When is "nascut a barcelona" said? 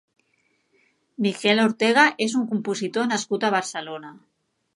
3.13-4.15